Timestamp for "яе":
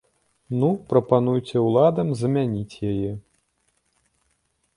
2.93-3.11